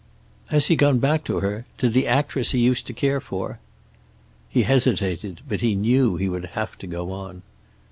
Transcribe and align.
"Has 0.47 0.65
he 0.65 0.75
gone 0.75 0.97
back 0.97 1.23
to 1.25 1.41
her? 1.41 1.67
To 1.77 1.87
the 1.87 2.07
actress 2.07 2.49
he 2.53 2.59
used 2.59 2.87
to 2.87 2.91
care 2.93 3.21
for?" 3.21 3.59
He 4.49 4.63
hesitated, 4.63 5.41
but 5.47 5.61
he 5.61 5.75
knew 5.75 6.15
he 6.15 6.27
would 6.27 6.45
have 6.57 6.75
to 6.79 6.87
go 6.87 7.11
on. 7.11 7.43